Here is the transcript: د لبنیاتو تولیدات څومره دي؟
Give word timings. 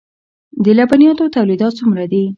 د 0.63 0.65
لبنیاتو 0.77 1.33
تولیدات 1.35 1.73
څومره 1.79 2.03
دي؟ 2.11 2.23